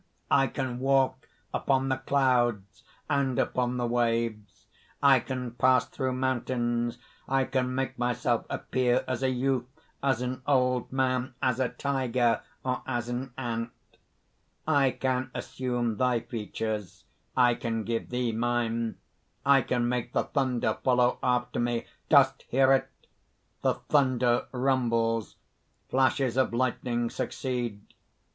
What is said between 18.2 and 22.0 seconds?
mine; I can make the thunder follow after me.